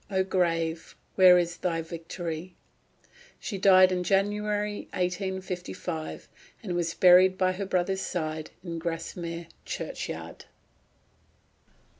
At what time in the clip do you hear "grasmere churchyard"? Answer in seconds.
8.79-10.45